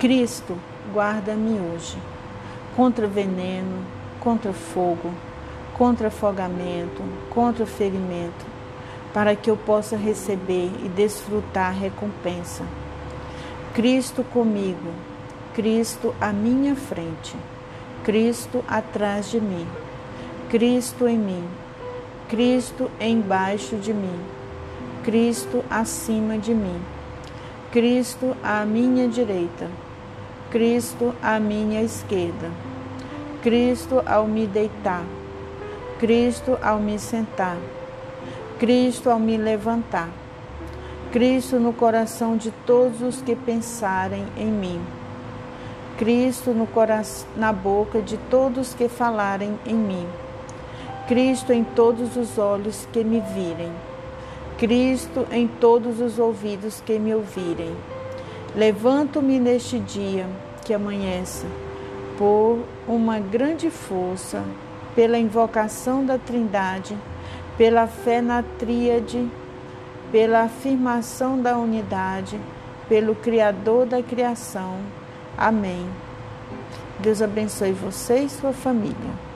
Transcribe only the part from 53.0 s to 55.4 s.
me virem. Cristo